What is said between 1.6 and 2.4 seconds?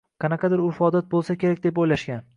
deb o‘ylashgan.